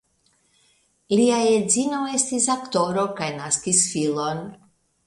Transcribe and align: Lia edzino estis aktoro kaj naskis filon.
Lia 1.19 1.35
edzino 1.59 2.01
estis 2.21 2.49
aktoro 2.57 3.07
kaj 3.21 3.31
naskis 3.39 3.89
filon. 3.93 4.47